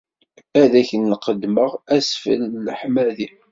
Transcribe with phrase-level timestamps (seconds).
[0.61, 3.29] Ad ak-n-qeddmeɣ asfel n leḥmadi.